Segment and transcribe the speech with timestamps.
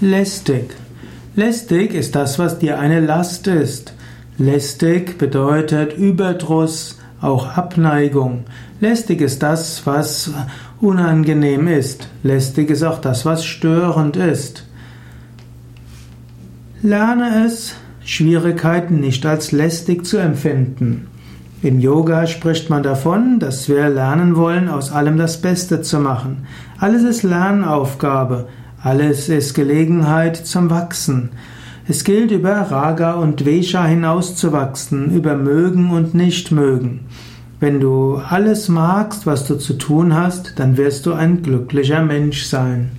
[0.00, 0.76] Lästig.
[1.34, 3.94] Lästig ist das, was dir eine Last ist.
[4.38, 8.44] Lästig bedeutet Überdruss, auch Abneigung.
[8.78, 10.30] Lästig ist das, was
[10.80, 12.08] unangenehm ist.
[12.22, 14.64] Lästig ist auch das, was störend ist.
[16.80, 17.74] Lerne es,
[18.04, 21.08] Schwierigkeiten nicht als lästig zu empfinden.
[21.60, 26.46] Im Yoga spricht man davon, dass wir lernen wollen, aus allem das Beste zu machen.
[26.78, 28.46] Alles ist Lernaufgabe.
[28.80, 31.30] Alles ist Gelegenheit zum Wachsen.
[31.88, 37.00] Es gilt über Raga und Dvesha hinauszuwachsen, über Mögen und Nichtmögen.
[37.58, 42.44] Wenn du alles magst, was du zu tun hast, dann wirst du ein glücklicher Mensch
[42.44, 42.90] sein.